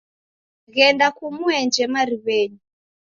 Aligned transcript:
Ghenda 0.75 1.07
kumuenje 1.17 1.83
mariw'enyi. 1.93 2.61